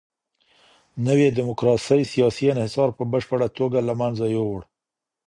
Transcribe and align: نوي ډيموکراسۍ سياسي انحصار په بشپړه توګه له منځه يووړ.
نوي 1.07 1.27
ډيموکراسۍ 1.37 2.01
سياسي 2.13 2.45
انحصار 2.53 2.89
په 2.97 3.03
بشپړه 3.11 3.47
توګه 3.57 3.79
له 3.87 3.93
منځه 4.01 4.25
يووړ. 4.35 4.59